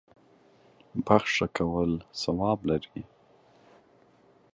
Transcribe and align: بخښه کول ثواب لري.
بخښه 1.05 1.47
کول 1.57 1.91
ثواب 2.21 2.59
لري. 2.69 3.01